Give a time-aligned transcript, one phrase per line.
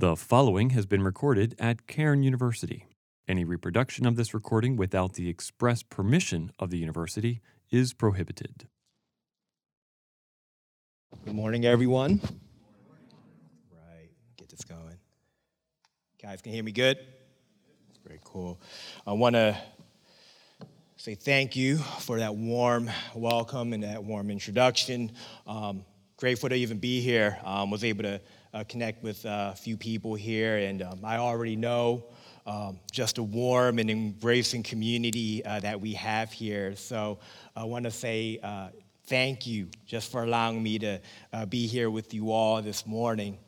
[0.00, 2.86] The following has been recorded at Cairn University.
[3.28, 8.66] Any reproduction of this recording without the express permission of the university is prohibited.
[11.26, 12.22] Good morning, everyone.
[13.70, 14.08] Right,
[14.38, 14.96] get this going.
[16.22, 16.96] Guys, can you hear me good?
[18.02, 18.58] Very cool.
[19.06, 19.54] I want to
[20.96, 25.12] say thank you for that warm welcome and that warm introduction.
[25.46, 25.84] Um,
[26.16, 27.36] grateful to even be here.
[27.44, 28.22] Um, was able to
[28.52, 32.04] uh, connect with uh, a few people here, and um, I already know
[32.46, 36.74] um, just a warm and embracing community uh, that we have here.
[36.74, 37.18] So
[37.54, 38.68] I want to say uh,
[39.06, 41.00] thank you just for allowing me to
[41.32, 43.38] uh, be here with you all this morning.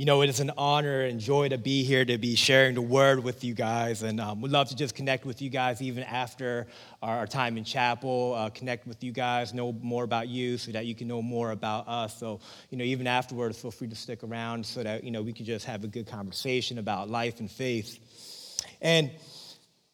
[0.00, 2.80] You know, it is an honor and joy to be here to be sharing the
[2.80, 4.02] word with you guys.
[4.02, 6.68] And um, we'd love to just connect with you guys even after
[7.02, 10.86] our, time in chapel, uh, connect with you guys, know more about you so that
[10.86, 12.16] you can know more about us.
[12.16, 15.34] So, you know, even afterwards, feel free to stick around so that, you know, we
[15.34, 17.98] can just have a good conversation about life and faith.
[18.80, 19.10] And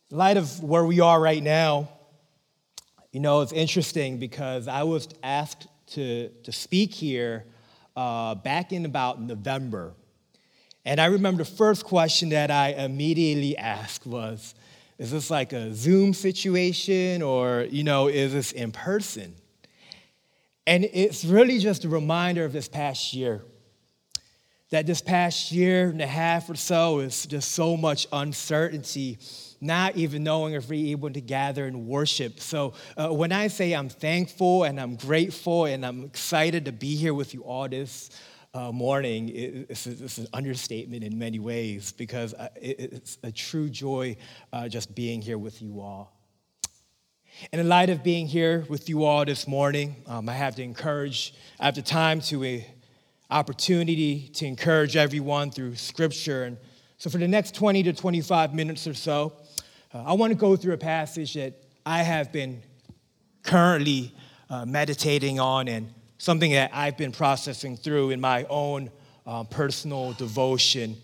[0.09, 1.89] in light of where we are right now,
[3.11, 7.45] you know, it's interesting because I was asked to, to speak here
[7.97, 9.95] uh, back in about November.
[10.87, 14.55] And I remember the first question that I immediately asked was,
[14.99, 19.35] is this like a Zoom situation or, you know, is this in person?
[20.65, 23.43] And it's really just a reminder of this past year.
[24.71, 29.19] That this past year and a half or so is just so much uncertainty
[29.61, 32.39] not even knowing if we're able to gather and worship.
[32.41, 36.95] So uh, when I say I'm thankful and I'm grateful and I'm excited to be
[36.95, 38.11] here with you all this
[38.57, 43.69] uh, morning, it, it's, it's, an understatement in many ways because uh, it's a true
[43.69, 44.17] joy
[44.53, 46.13] uh, just being here with you all.
[47.53, 50.63] And in light of being here with you all this morning, um, I have to
[50.63, 52.67] encourage, I have the time to a
[53.31, 56.45] opportunity to encourage everyone through scripture.
[56.45, 56.57] And
[56.97, 59.35] so for the next 20 to 25 minutes or so,
[59.93, 62.63] uh, I want to go through a passage that I have been
[63.43, 64.15] currently
[64.49, 68.91] uh, meditating on and something that I've been processing through in my own
[69.27, 70.97] uh, personal devotion.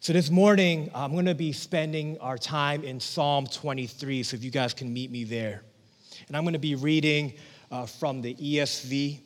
[0.00, 4.44] So this morning, I'm going to be spending our time in Psalm 23, so if
[4.44, 5.62] you guys can meet me there.
[6.28, 7.34] And I'm going to be reading
[7.70, 9.18] uh, from the ESV,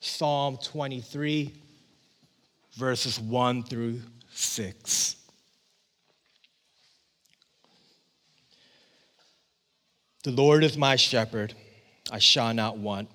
[0.00, 1.54] Psalm 23,
[2.76, 4.00] verses 1 through
[4.32, 5.16] 6.
[10.24, 11.54] The Lord is my shepherd,
[12.10, 13.10] I shall not want.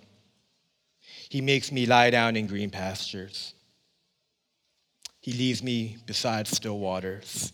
[1.30, 3.54] He makes me lie down in green pastures.
[5.20, 7.54] He leads me beside still waters.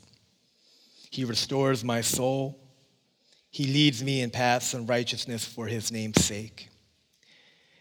[1.11, 2.59] He restores my soul.
[3.51, 6.69] He leads me in paths of righteousness for his name's sake.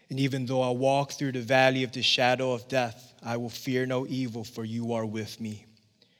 [0.09, 3.49] And even though I walk through the valley of the shadow of death, I will
[3.49, 5.65] fear no evil, for you are with me.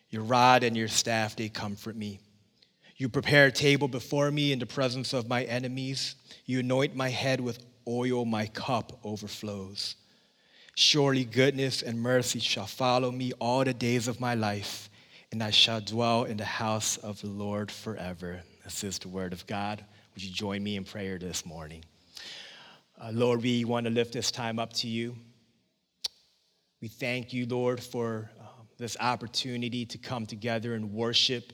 [0.09, 2.19] Your rod and your staff, they comfort me.
[2.99, 6.15] You prepare a table before me in the presence of my enemies.
[6.45, 9.95] You anoint my head with oil, my cup overflows.
[10.75, 14.89] Surely goodness and mercy shall follow me all the days of my life,
[15.31, 18.41] and I shall dwell in the house of the Lord forever.
[18.65, 19.81] This is the word of God.
[20.13, 21.85] Would you join me in prayer this morning?
[23.01, 25.15] Uh, Lord, we want to lift this time up to you.
[26.81, 28.43] We thank you, Lord, for uh,
[28.77, 31.53] this opportunity to come together and worship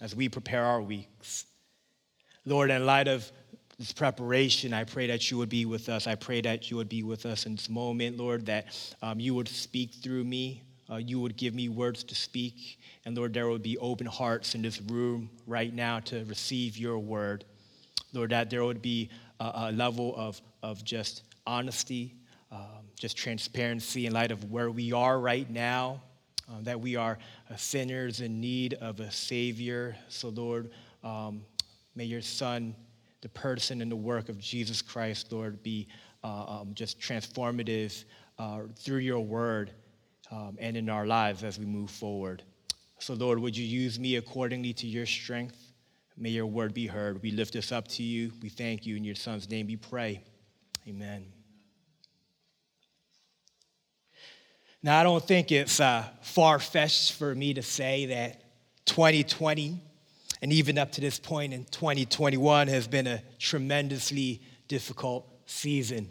[0.00, 1.46] as we prepare our weeks.
[2.44, 3.30] Lord, in light of
[3.78, 6.06] this preparation, I pray that you would be with us.
[6.06, 8.66] I pray that you would be with us in this moment, Lord, that
[9.02, 10.62] um, you would speak through me.
[10.88, 12.78] Uh, you would give me words to speak.
[13.04, 16.98] And Lord, there would be open hearts in this room right now to receive your
[16.98, 17.44] word.
[18.12, 22.14] Lord, that there would be a, a level of, of just honesty,
[22.52, 26.00] um, just transparency in light of where we are right now
[26.48, 27.18] um, that we are
[27.56, 29.96] sinners in need of a Savior.
[30.08, 30.70] So, Lord,
[31.04, 31.42] um,
[31.94, 32.74] may your Son,
[33.20, 35.88] the person and the work of Jesus Christ, Lord, be
[36.24, 38.04] uh, um, just transformative
[38.38, 39.70] uh, through your word
[40.30, 42.42] um, and in our lives as we move forward.
[42.98, 45.72] So, Lord, would you use me accordingly to your strength?
[46.16, 47.22] May your word be heard.
[47.22, 48.32] We lift this up to you.
[48.42, 48.96] We thank you.
[48.96, 50.22] In your Son's name we pray.
[50.88, 51.35] Amen.
[54.86, 58.40] Now, I don't think it's uh, far fetched for me to say that
[58.84, 59.82] 2020
[60.40, 66.08] and even up to this point in 2021 has been a tremendously difficult season.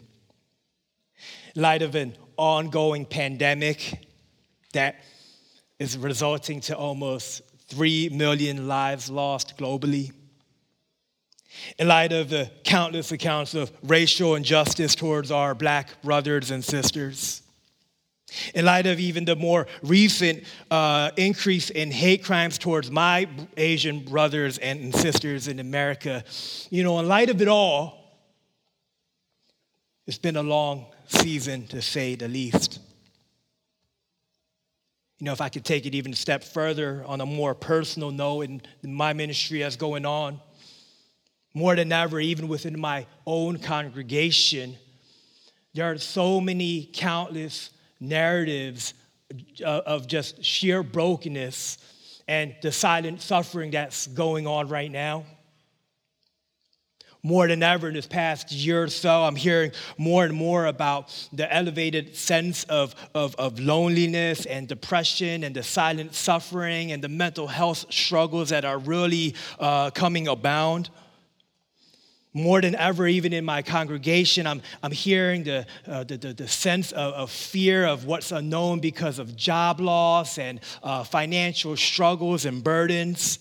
[1.54, 4.06] In light of an ongoing pandemic
[4.74, 4.96] that
[5.78, 10.12] is resulting to almost 3 million lives lost globally.
[11.78, 17.40] In light of the countless accounts of racial injustice towards our black brothers and sisters
[18.54, 24.04] In light of even the more recent uh, increase in hate crimes towards my Asian
[24.04, 26.24] brothers and sisters in America,
[26.70, 28.06] you know, in light of it all,
[30.06, 32.80] it's been a long season to say the least.
[35.18, 38.10] You know, if I could take it even a step further on a more personal
[38.10, 40.40] note in my ministry as going on,
[41.54, 44.76] more than ever, even within my own congregation,
[45.72, 47.70] there are so many countless
[48.00, 48.94] narratives
[49.64, 51.78] of just sheer brokenness
[52.28, 55.24] and the silent suffering that's going on right now.
[57.22, 61.12] More than ever in this past year or so, I'm hearing more and more about
[61.32, 67.08] the elevated sense of, of, of loneliness and depression and the silent suffering and the
[67.08, 70.88] mental health struggles that are really uh, coming abound
[72.36, 76.48] more than ever, even in my congregation, I'm, I'm hearing the, uh, the, the, the,
[76.48, 82.44] sense of, of, fear of what's unknown because of job loss and uh, financial struggles
[82.44, 83.38] and burdens.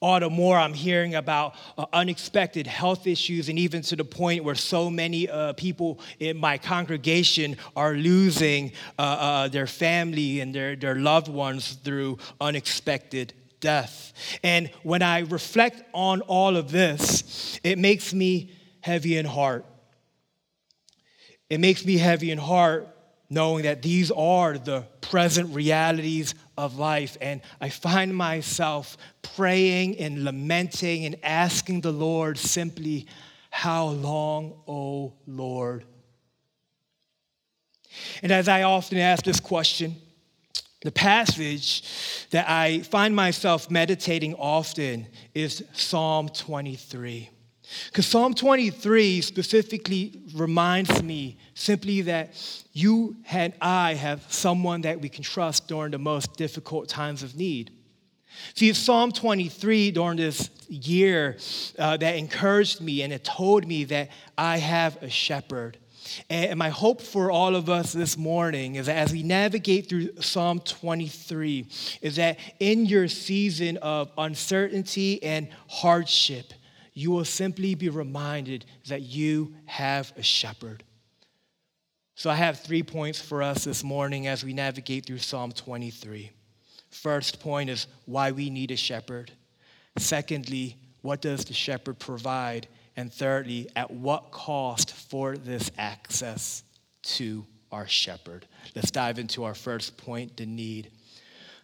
[0.00, 4.44] All the more, I'm hearing about uh, unexpected health issues, and even to the point
[4.44, 10.54] where so many uh, people in my congregation are losing uh, uh, their family and
[10.54, 13.32] their, their loved ones through unexpected
[13.64, 14.12] death.
[14.42, 18.52] And when I reflect on all of this, it makes me
[18.82, 19.64] heavy in heart.
[21.48, 22.88] It makes me heavy in heart
[23.30, 27.16] knowing that these are the present realities of life.
[27.22, 33.06] And I find myself praying and lamenting and asking the Lord simply,
[33.48, 35.84] How long, O Lord?
[38.22, 39.96] And as I often ask this question,
[40.84, 41.82] the passage
[42.30, 47.30] that I find myself meditating often is Psalm 23.
[47.86, 52.34] Because Psalm 23 specifically reminds me simply that
[52.74, 57.34] you and I have someone that we can trust during the most difficult times of
[57.34, 57.72] need.
[58.54, 61.38] See, Psalm 23 during this year
[61.78, 65.78] uh, that encouraged me and it told me that I have a shepherd
[66.30, 70.20] and my hope for all of us this morning is that as we navigate through
[70.20, 71.66] Psalm 23,
[72.02, 76.52] is that in your season of uncertainty and hardship,
[76.92, 80.84] you will simply be reminded that you have a shepherd.
[82.14, 86.30] So I have three points for us this morning as we navigate through Psalm 23.
[86.90, 89.32] First point is why we need a shepherd.
[89.98, 92.68] Secondly, what does the shepherd provide?
[92.96, 96.62] And thirdly, at what cost for this access
[97.02, 98.46] to our shepherd?
[98.74, 100.90] Let's dive into our first point the need.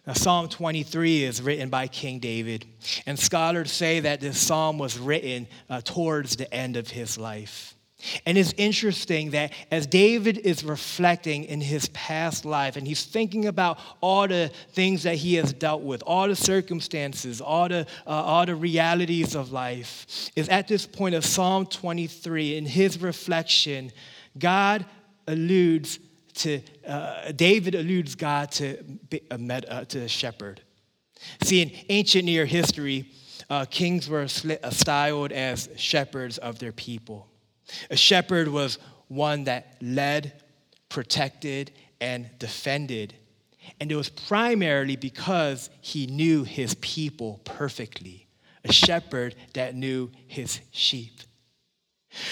[0.05, 2.65] Now, Psalm 23 is written by King David,
[3.05, 7.75] and scholars say that this psalm was written uh, towards the end of his life.
[8.25, 13.45] And it's interesting that as David is reflecting in his past life and he's thinking
[13.47, 18.09] about all the things that he has dealt with, all the circumstances, all the, uh,
[18.09, 23.91] all the realities of life, is at this point of Psalm 23, in his reflection,
[24.37, 24.85] God
[25.27, 25.99] alludes
[26.33, 28.77] to, uh, David alludes God to,
[29.29, 30.61] a, uh, to a shepherd.
[31.43, 33.11] See, in ancient Near history,
[33.49, 37.30] uh, kings were styled as shepherds of their people.
[37.89, 38.77] A shepherd was
[39.07, 40.41] one that led,
[40.89, 43.13] protected, and defended.
[43.79, 48.27] And it was primarily because he knew his people perfectly,
[48.63, 51.21] a shepherd that knew his sheep.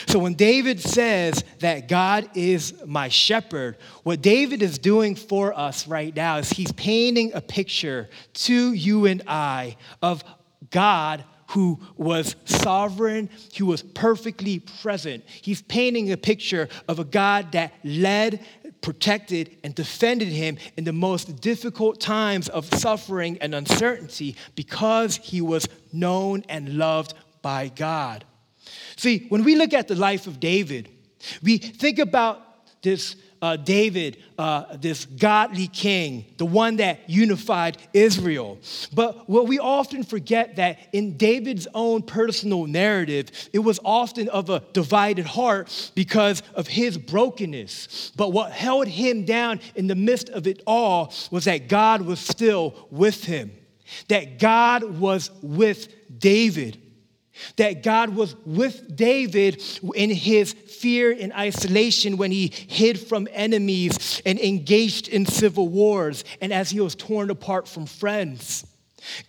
[0.08, 5.88] So when David says that God is my shepherd, what David is doing for us
[5.88, 10.24] right now is he's painting a picture to you and I of
[10.70, 15.24] God who was sovereign, who was perfectly present.
[15.28, 18.46] He's painting a picture of a God that led,
[18.82, 25.42] protected, and defended him in the most difficult times of suffering and uncertainty because he
[25.42, 28.26] was known and loved by God.
[28.96, 30.90] See, when we look at the life of David,
[31.42, 38.58] we think about this uh, David, uh, this godly king, the one that unified Israel.
[38.94, 44.50] But what we often forget that in David's own personal narrative, it was often of
[44.50, 48.12] a divided heart because of his brokenness.
[48.16, 52.20] But what held him down in the midst of it all was that God was
[52.20, 53.52] still with him,
[54.10, 56.89] that God was with David
[57.58, 59.62] that God was with David
[59.96, 66.24] in his fear and isolation when he hid from enemies and engaged in civil wars
[66.42, 68.66] and as he was torn apart from friends.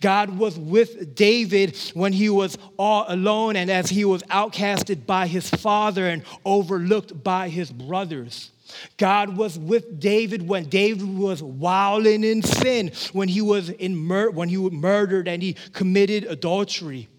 [0.01, 5.27] God was with David when he was all alone and as he was outcasted by
[5.27, 8.51] his father and overlooked by his brothers.
[8.97, 14.31] God was with David when David was wilding in sin, when he was in mur-
[14.31, 17.09] when he was murdered and he committed adultery.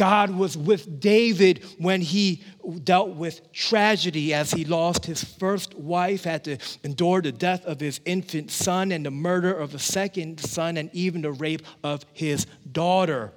[0.00, 2.42] God was with David when he
[2.84, 7.80] dealt with tragedy as he lost his first wife, had to endure the death of
[7.80, 12.06] his infant son and the murder of a second son, and even the rape of
[12.14, 13.30] his daughter.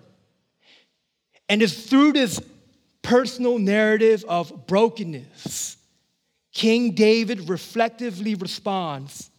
[1.49, 2.39] And it's through this
[3.01, 5.75] personal narrative of brokenness,
[6.53, 9.31] King David reflectively responds,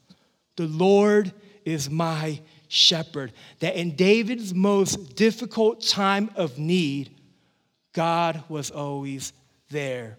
[0.56, 1.32] The Lord
[1.64, 3.32] is my shepherd.
[3.60, 7.13] That in David's most difficult time of need,
[7.94, 9.32] God was always
[9.70, 10.18] there.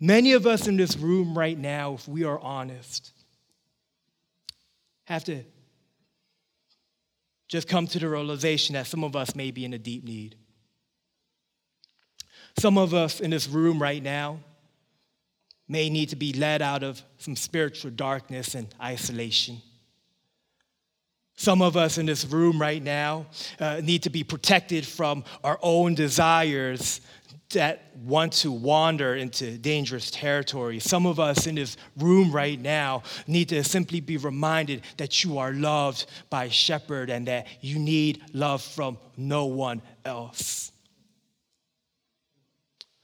[0.00, 3.12] Many of us in this room right now, if we are honest,
[5.04, 5.42] have to
[7.48, 10.36] just come to the realization that some of us may be in a deep need.
[12.58, 14.38] Some of us in this room right now
[15.66, 19.60] may need to be led out of some spiritual darkness and isolation.
[21.38, 23.26] Some of us in this room right now
[23.60, 27.00] uh, need to be protected from our own desires
[27.50, 30.80] that want to wander into dangerous territory.
[30.80, 35.38] Some of us in this room right now need to simply be reminded that you
[35.38, 40.72] are loved by a shepherd and that you need love from no one else.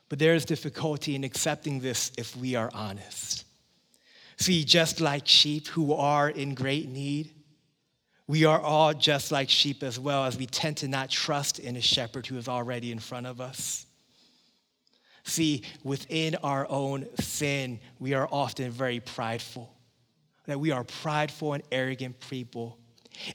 [0.08, 3.44] But there is difficulty in accepting this if we are honest.
[4.38, 7.30] See, just like sheep who are in great need,
[8.26, 11.76] we are all just like sheep as well, as we tend to not trust in
[11.76, 13.86] a shepherd who is already in front of us.
[15.24, 19.72] See, within our own sin, we are often very prideful.
[20.46, 22.78] That we are prideful and arrogant people.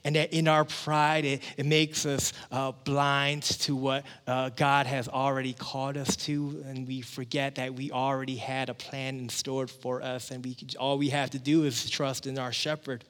[0.04, 4.86] And that in our pride, it, it makes us uh, blind to what uh, God
[4.86, 6.62] has already called us to.
[6.66, 10.30] And we forget that we already had a plan in store for us.
[10.30, 13.04] And we, all we have to do is trust in our shepherd.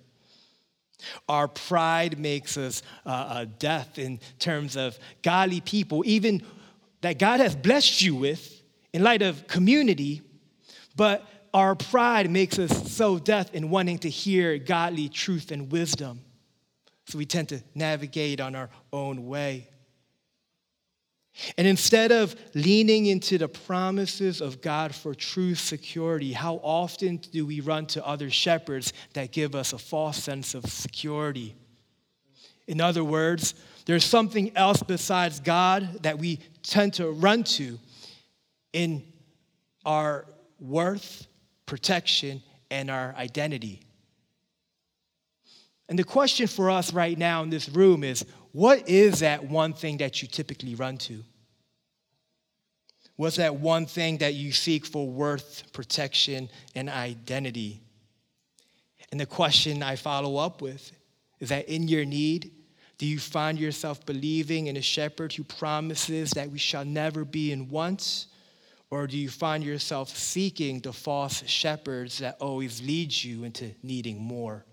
[1.29, 6.43] Our pride makes us uh, deaf in terms of godly people, even
[7.01, 10.23] that God has blessed you with in light of community,
[10.97, 16.21] but our pride makes us so deaf in wanting to hear godly truth and wisdom.
[17.07, 19.70] So we tend to navigate on our own way.
[21.57, 27.47] And instead of leaning into the promises of God for true security, how often do
[27.47, 31.55] we run to other shepherds that give us a false sense of security?
[32.67, 33.55] In other words,
[33.87, 37.79] there's something else besides God that we tend to run to
[38.73, 39.03] in
[39.85, 40.27] our
[40.61, 41.27] worth,
[41.67, 43.81] protection, and our identity.
[45.89, 49.73] And the question for us right now in this room is what is that one
[49.73, 51.25] thing that you typically run to?
[53.21, 57.83] What's that one thing that you seek for worth, protection, and identity?
[59.13, 60.91] And the question I follow up with
[61.39, 62.51] is that in your need,
[62.97, 67.53] do you find yourself believing in a shepherd who promises that we shall never be
[67.53, 68.25] in want?
[68.91, 74.19] Or do you find yourself seeking the false shepherds that always lead you into needing
[74.19, 74.65] more?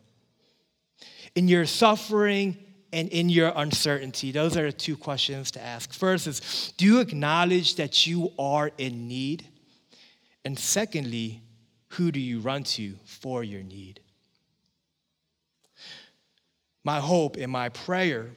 [1.36, 2.56] In your suffering
[2.94, 4.32] and in your uncertainty?
[4.32, 5.94] Those are the two questions to ask.
[5.94, 9.48] First is Do you acknowledge that you are in need?
[10.46, 11.42] And secondly,
[11.90, 14.00] who do you run to for your need?
[16.84, 18.28] My hope and my prayer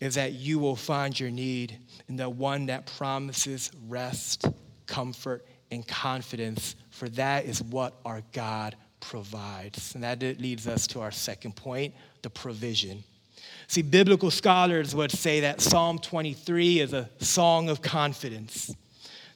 [0.00, 1.78] is that you will find your need
[2.08, 4.44] in the one that promises rest,
[4.86, 9.94] comfort, and confidence, for that is what our God provides.
[9.94, 13.04] And that leads us to our second point the provision.
[13.68, 18.74] See, biblical scholars would say that Psalm 23 is a song of confidence.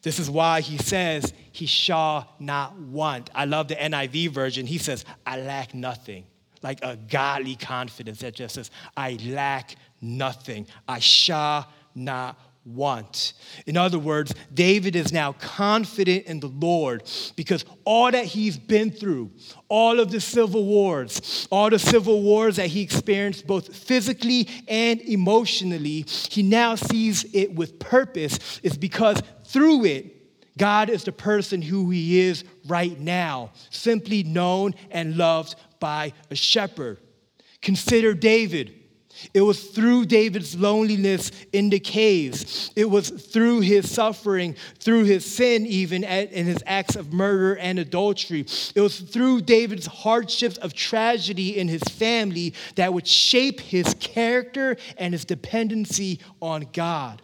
[0.03, 3.31] This is why he says, He shall not want.
[3.35, 4.67] I love the NIV version.
[4.67, 6.25] He says, I lack nothing.
[6.63, 10.67] Like a godly confidence that just says, I lack nothing.
[10.87, 13.33] I shall not want.
[13.67, 17.03] In other words, David is now confident in the Lord
[17.37, 19.31] because all that he's been through,
[19.69, 25.01] all of the civil wars, all the civil wars that he experienced both physically and
[25.03, 30.17] emotionally, he now sees it with purpose, is because through it,
[30.59, 36.35] God is the person who he is right now, simply known and loved by a
[36.35, 36.99] shepherd.
[37.63, 38.80] Consider David
[39.35, 42.71] it was through David's loneliness in the caves.
[42.77, 47.79] It was through his suffering, through his sin, even in his acts of murder and
[47.79, 48.47] adultery.
[48.75, 54.77] It was through David's hardships of tragedy in his family that would shape his character
[54.97, 57.23] and his dependency on God.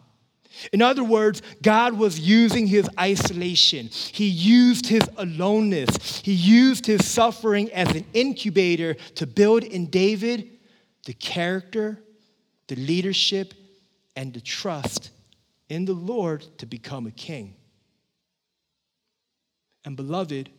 [0.72, 3.88] In other words, God was using his isolation.
[3.88, 6.20] He used his aloneness.
[6.24, 10.55] He used his suffering as an incubator to build in David
[11.06, 11.98] the character,
[12.68, 13.54] the leadership,
[14.14, 15.10] and the trust
[15.70, 17.56] in the Lord to become a king.
[19.84, 20.50] And beloved,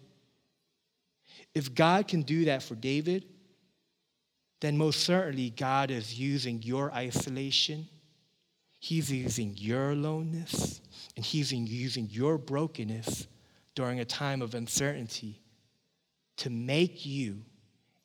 [1.54, 3.25] if God can do that for David,
[4.60, 7.88] then most certainly God is using your isolation
[8.80, 10.82] He's using your aloneness
[11.16, 13.27] and He's using your brokenness
[13.75, 15.42] during a time of uncertainty
[16.38, 17.42] to make you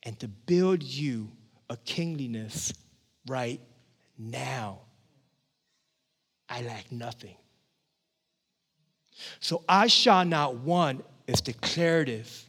[0.03, 1.31] and to build you
[1.73, 2.73] a kingliness
[3.27, 3.61] right
[4.19, 4.81] now.
[6.49, 7.37] I lack nothing.
[9.41, 12.49] So I shall not want is declarative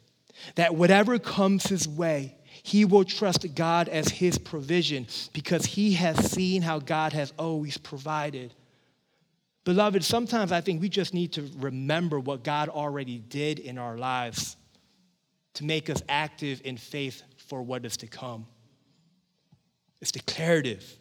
[0.56, 6.32] that whatever comes his way, he will trust God as his provision because he has
[6.32, 8.54] seen how God has always provided.
[9.64, 13.98] Beloved, sometimes I think we just need to remember what God already did in our
[13.98, 14.58] lives
[15.56, 18.48] to make us active in faith for what is to come.
[20.04, 20.98] It's declarative.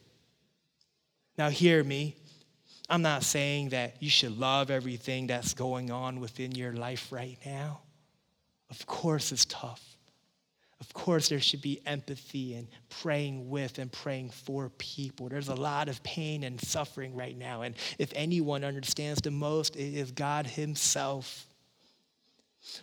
[1.37, 2.15] Now, hear me.
[2.89, 7.37] I'm not saying that you should love everything that's going on within your life right
[7.45, 7.81] now.
[8.71, 9.83] Of course, it's tough.
[10.79, 15.29] Of course, there should be empathy and praying with and praying for people.
[15.29, 17.63] There's a lot of pain and suffering right now.
[17.63, 21.49] And if anyone understands the most, it is God Himself.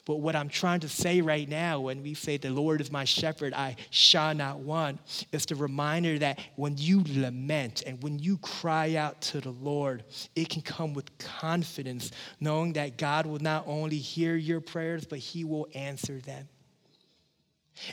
[0.05, 3.05] But what I'm trying to say right now, when we say, The Lord is my
[3.05, 5.00] shepherd, I shall not want,
[5.31, 10.03] is the reminder that when you lament and when you cry out to the Lord,
[10.36, 15.19] it can come with confidence, knowing that God will not only hear your prayers, but
[15.19, 16.50] He will answer them.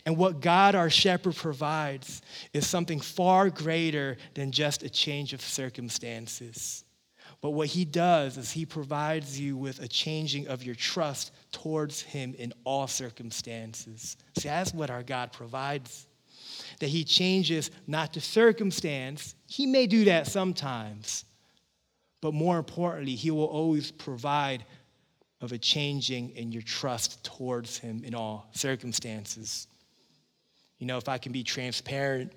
[0.05, 5.40] And what God, our shepherd, provides is something far greater than just a change of
[5.40, 6.85] circumstances.
[7.47, 12.03] But what he does is he provides you with a changing of your trust towards
[12.03, 14.17] him in all circumstances.
[14.37, 16.09] See, that's what our God provides.
[16.81, 21.25] That he changes not the circumstance, he may do that sometimes,
[22.21, 24.65] but more importantly, he will always provide
[25.41, 29.69] of a changing in your trust towards him in all circumstances.
[30.80, 32.32] You know, if I can be transparent,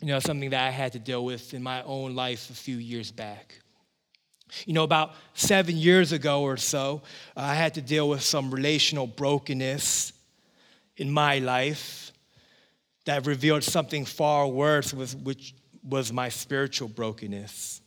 [0.00, 2.78] you know, something that I had to deal with in my own life a few
[2.78, 3.60] years back.
[4.64, 7.02] You know, about seven years ago or so,
[7.36, 10.12] I had to deal with some relational brokenness
[10.96, 12.12] in my life
[13.04, 17.80] that revealed something far worse, which was my spiritual brokenness.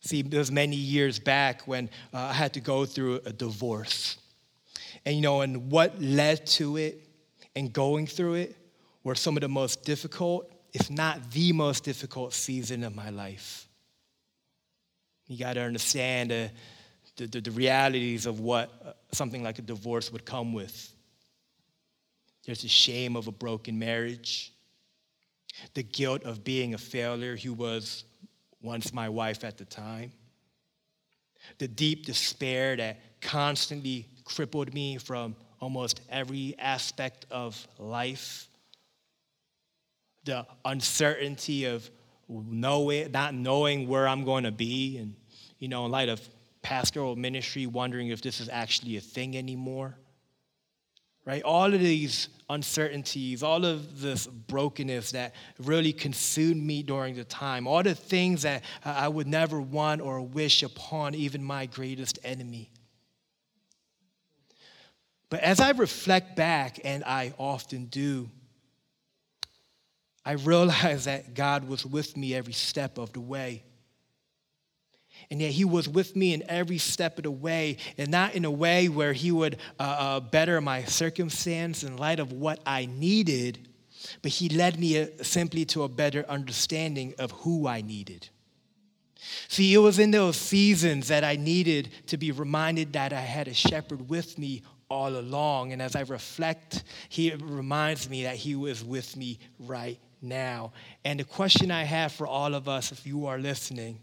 [0.00, 4.16] See, it was many years back when uh, I had to go through a divorce.
[5.04, 7.08] And, you know, and what led to it
[7.56, 8.56] and going through it
[9.04, 13.67] were some of the most difficult, if not the most difficult season of my life.
[15.28, 16.50] You got to understand the,
[17.16, 20.92] the, the, realities of what uh, something like a divorce would come with.
[22.46, 24.54] There's the shame of a broken marriage,
[25.74, 27.36] the guilt of being a failure.
[27.36, 28.04] Who was
[28.62, 30.12] once my wife at the time,
[31.58, 38.48] the deep despair that constantly crippled me from almost every aspect of life.
[40.24, 41.90] The uncertainty of
[42.28, 45.14] knowing, not knowing where I'm going to be, and
[45.58, 46.20] you know, in light of
[46.62, 49.96] pastoral ministry, wondering if this is actually a thing anymore.
[51.24, 51.42] Right?
[51.42, 57.66] All of these uncertainties, all of this brokenness that really consumed me during the time,
[57.66, 62.70] all the things that I would never want or wish upon even my greatest enemy.
[65.30, 68.30] But as I reflect back, and I often do,
[70.28, 73.62] I realized that God was with me every step of the way.
[75.30, 78.44] And yet, He was with me in every step of the way, and not in
[78.44, 82.84] a way where He would uh, uh, better my circumstance in light of what I
[82.84, 83.68] needed,
[84.20, 88.28] but He led me uh, simply to a better understanding of who I needed.
[89.48, 93.48] See, it was in those seasons that I needed to be reminded that I had
[93.48, 95.72] a shepherd with me all along.
[95.72, 100.72] And as I reflect, he reminds me that he was with me right now.
[101.04, 103.98] And the question I have for all of us, if you are listening,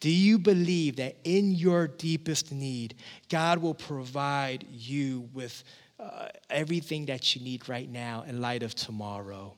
[0.00, 2.94] do you believe that in your deepest need,
[3.28, 5.64] God will provide you with
[5.98, 9.54] uh, everything that you need right now in light of tomorrow?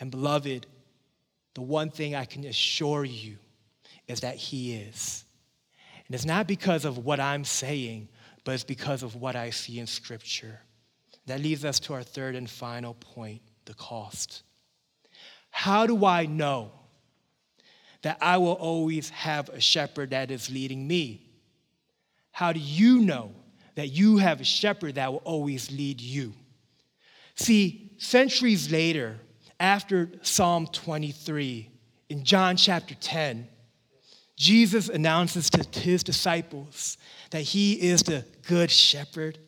[0.00, 0.66] And beloved,
[1.54, 3.38] the one thing I can assure you
[4.08, 5.24] is that He is.
[6.06, 8.08] And it's not because of what I'm saying,
[8.44, 10.60] but it's because of what I see in Scripture.
[11.26, 14.42] That leads us to our third and final point the cost.
[15.50, 16.70] How do I know
[18.02, 21.26] that I will always have a shepherd that is leading me?
[22.30, 23.32] How do you know
[23.74, 26.34] that you have a shepherd that will always lead you?
[27.34, 29.18] See, centuries later,
[29.58, 31.70] after Psalm 23,
[32.08, 33.48] in John chapter 10,
[34.36, 36.98] Jesus announces to his disciples
[37.30, 39.38] that he is the good shepherd.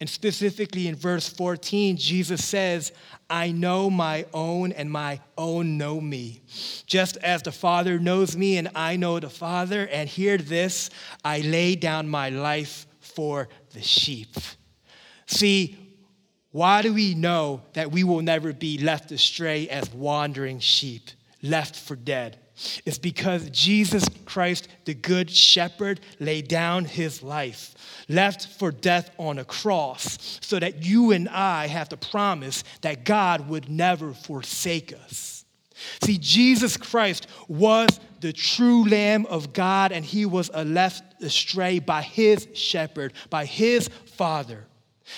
[0.00, 2.92] And specifically in verse 14, Jesus says,
[3.30, 6.42] I know my own, and my own know me.
[6.86, 10.90] Just as the Father knows me, and I know the Father, and hear this,
[11.24, 14.36] I lay down my life for the sheep.
[15.26, 15.78] See,
[16.50, 21.10] why do we know that we will never be left astray as wandering sheep,
[21.42, 22.38] left for dead?
[22.84, 27.74] It's because Jesus Christ, the Good Shepherd, laid down his life,
[28.08, 33.04] left for death on a cross, so that you and I have the promise that
[33.04, 35.44] God would never forsake us.
[36.02, 37.88] See, Jesus Christ was
[38.20, 43.88] the true Lamb of God, and he was left astray by his shepherd, by his
[44.16, 44.64] Father.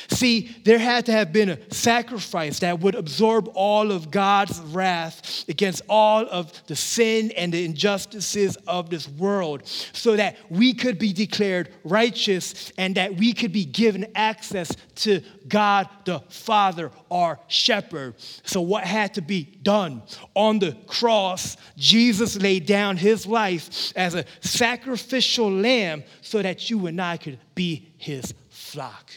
[0.08, 5.44] See, there had to have been a sacrifice that would absorb all of God's wrath
[5.48, 10.98] against all of the sin and the injustices of this world so that we could
[10.98, 17.38] be declared righteous and that we could be given access to God the Father, our
[17.46, 18.14] shepherd.
[18.44, 20.02] So, what had to be done?
[20.34, 26.86] On the cross, Jesus laid down his life as a sacrificial lamb so that you
[26.88, 29.12] and I could be his flock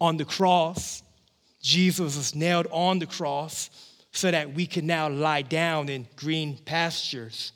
[0.00, 1.02] on the cross.
[1.60, 3.70] Jesus was nailed on the cross
[4.12, 7.52] so that we can now lie down in green pastures.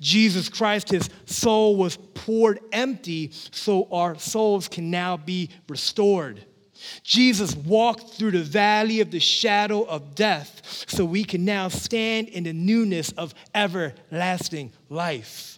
[0.00, 6.44] Jesus Christ, his soul was poured empty so our souls can now be restored.
[7.02, 12.28] Jesus walked through the valley of the shadow of death so we can now stand
[12.28, 15.57] in the newness of everlasting life.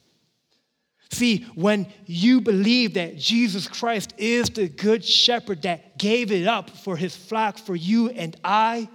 [1.12, 6.70] See, when you believe that Jesus Christ is the good shepherd that gave it up
[6.70, 8.88] for his flock, for you and I,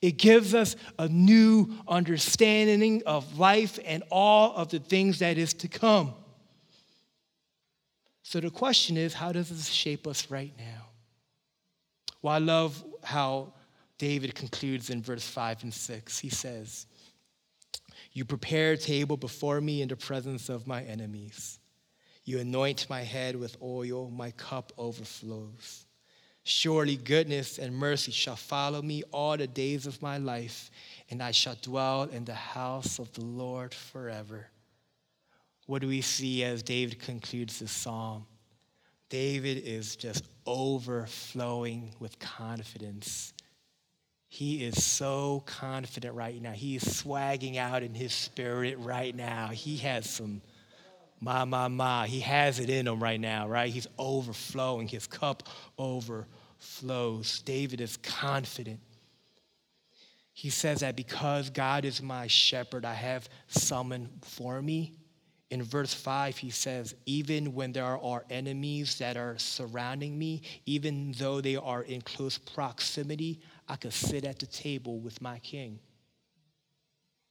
[0.00, 5.52] it gives us a new understanding of life and all of the things that is
[5.54, 6.14] to come.
[8.22, 10.86] So the question is how does this shape us right now?
[12.22, 13.54] Well, I love how
[13.98, 16.18] David concludes in verse 5 and 6.
[16.18, 16.86] He says,
[18.12, 21.58] you prepare a table before me in the presence of my enemies.
[22.24, 25.86] You anoint my head with oil, my cup overflows.
[26.42, 30.70] Surely goodness and mercy shall follow me all the days of my life,
[31.10, 34.46] and I shall dwell in the house of the Lord forever.
[35.66, 38.26] What do we see as David concludes this psalm?
[39.08, 43.34] David is just overflowing with confidence
[44.32, 46.52] he is so confident right now.
[46.52, 49.48] He is swagging out in his spirit right now.
[49.48, 50.40] He has some
[51.20, 52.04] ma, ma, ma.
[52.04, 53.72] He has it in him right now, right?
[53.72, 54.86] He's overflowing.
[54.86, 57.42] His cup overflows.
[57.42, 58.78] David is confident.
[60.32, 64.94] He says that because God is my shepherd, I have someone for me.
[65.50, 71.12] In verse 5, he says, Even when there are enemies that are surrounding me, even
[71.18, 75.80] though they are in close proximity, I could sit at the table with my king.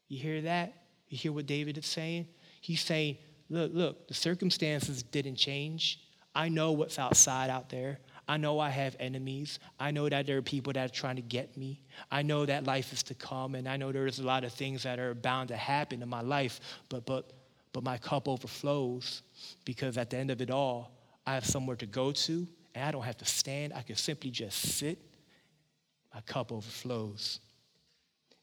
[0.09, 0.73] You hear that?
[1.07, 2.27] You hear what David is saying?
[2.59, 3.17] He's saying,
[3.49, 6.01] look, look, the circumstances didn't change.
[6.35, 7.99] I know what's outside out there.
[8.27, 9.59] I know I have enemies.
[9.79, 11.81] I know that there are people that are trying to get me.
[12.11, 14.83] I know that life is to come, and I know there's a lot of things
[14.83, 17.31] that are bound to happen in my life, but, but,
[17.73, 19.21] but my cup overflows
[19.65, 20.91] because at the end of it all,
[21.25, 23.73] I have somewhere to go to, and I don't have to stand.
[23.73, 24.97] I can simply just sit
[26.13, 27.39] my cup overflows.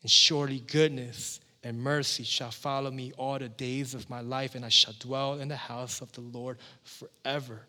[0.02, 4.64] And surely goodness and mercy shall follow me all the days of my life, and
[4.64, 7.66] I shall dwell in the house of the Lord forever.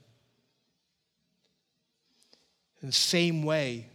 [2.82, 3.90] In the same way,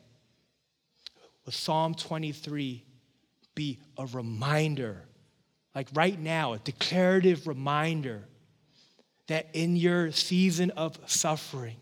[1.44, 2.85] with Psalm 23
[3.55, 5.03] be a reminder,
[5.74, 8.24] like right now, a declarative reminder
[9.28, 11.76] that in your season of suffering,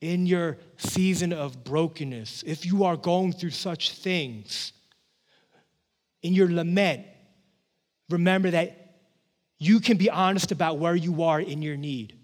[0.00, 4.72] in your season of brokenness, if you are going through such things,
[6.22, 7.06] in your lament,
[8.10, 8.86] remember that
[9.58, 12.14] you can be honest about where you are in your need.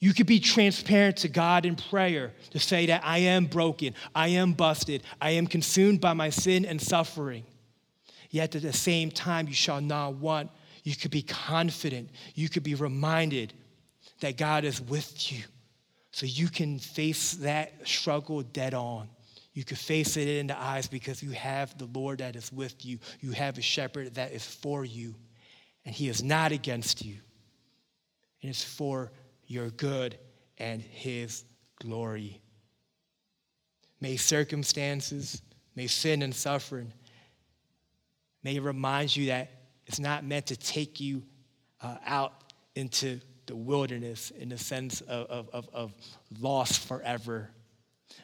[0.00, 4.28] You could be transparent to God in prayer to say that I am broken, I
[4.28, 7.44] am busted, I am consumed by my sin and suffering.
[8.32, 10.50] Yet at the same time, you shall not want.
[10.84, 12.10] You could be confident.
[12.34, 13.52] You could be reminded
[14.20, 15.44] that God is with you
[16.12, 19.08] so you can face that struggle dead on.
[19.52, 22.86] You can face it in the eyes because you have the Lord that is with
[22.86, 22.98] you.
[23.20, 25.14] You have a shepherd that is for you,
[25.84, 27.16] and he is not against you.
[28.40, 29.12] And it's for
[29.46, 30.16] your good
[30.56, 31.44] and his
[31.82, 32.40] glory.
[34.00, 35.42] May circumstances,
[35.76, 36.94] may sin and suffering,
[38.42, 39.50] may it remind you that
[39.86, 41.22] it's not meant to take you
[41.80, 42.32] uh, out
[42.74, 45.92] into the wilderness in the sense of, of, of,
[46.40, 47.50] loss forever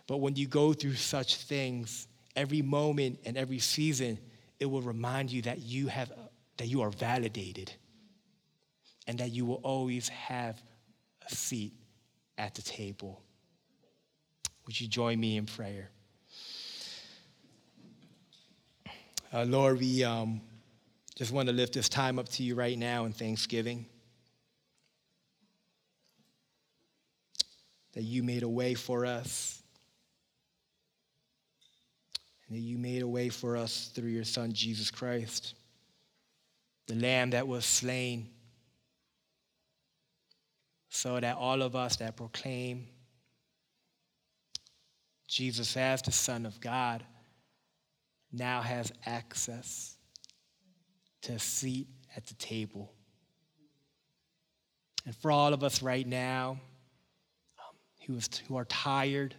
[0.06, 4.18] but when you go through such things, every moment and every season,
[4.58, 6.12] it will remind you that you have
[6.56, 7.72] that you are validated
[9.06, 10.60] and that you will always have
[11.24, 11.72] a seat
[12.36, 13.22] at the table.
[14.66, 15.90] Would you join me in prayer?
[19.30, 20.40] Uh, Lord, we um,
[21.14, 23.84] just want to lift this time up to you right now in thanksgiving.
[27.92, 29.62] That you made a way for us
[32.48, 35.54] and that you made a way for us through your Son, Jesus Christ,
[36.86, 38.30] the Lamb that was slain,
[40.88, 42.86] so that all of us that proclaim
[45.26, 47.04] Jesus as the Son of God
[48.32, 49.96] now has access
[51.22, 52.92] to a seat at the table.
[55.06, 56.60] And for all of us right now
[57.58, 59.34] um, who, is, who are tired,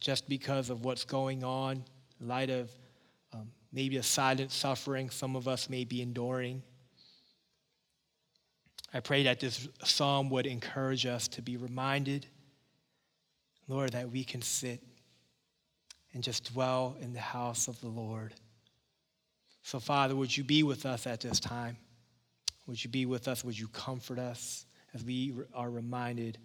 [0.00, 1.84] just because of what's going on,
[2.20, 2.70] in light of
[3.32, 6.62] um, maybe a silent suffering some of us may be enduring.
[8.92, 12.26] I pray that this psalm would encourage us to be reminded,
[13.68, 14.82] Lord, that we can sit
[16.12, 18.34] and just dwell in the house of the Lord.
[19.62, 21.76] So, Father, would you be with us at this time?
[22.66, 23.44] Would you be with us?
[23.44, 26.38] Would you comfort us as we are reminded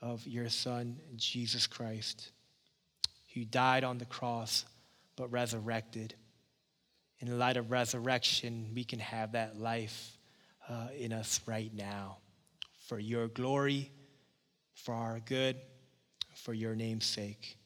[0.00, 2.30] of your Son, Jesus Christ?
[3.34, 4.64] who died on the cross
[5.16, 6.14] but resurrected.
[7.18, 10.18] In light of resurrection, we can have that life
[10.68, 12.18] uh, in us right now
[12.86, 13.90] for your glory,
[14.74, 15.56] for our good,
[16.34, 17.56] for your name's sake.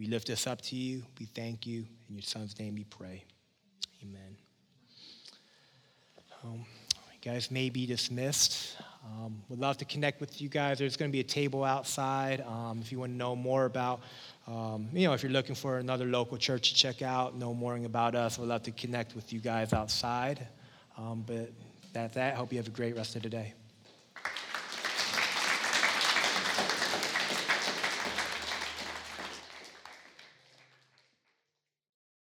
[0.00, 1.02] We lift this up to you.
[1.18, 1.84] We thank you.
[2.08, 3.22] In your son's name we pray.
[4.02, 4.34] Amen.
[6.42, 6.64] Um,
[7.12, 8.78] you guys may be dismissed.
[9.04, 10.78] Um, would love to connect with you guys.
[10.78, 14.00] There's going to be a table outside um, if you want to know more about
[14.46, 17.76] um, you know, if you're looking for another local church to check out, know more
[17.76, 20.48] about us, we'd love to connect with you guys outside.
[20.96, 21.52] Um, but
[21.92, 22.36] that's that.
[22.36, 23.52] Hope you have a great rest of the day.